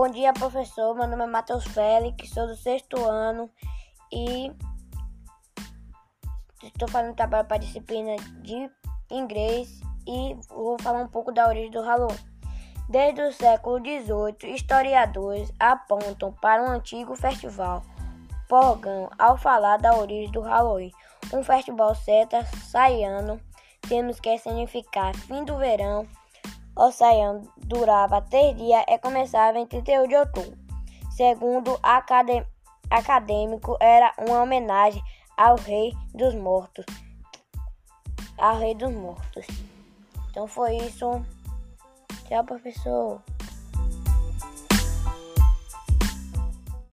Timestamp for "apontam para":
15.58-16.62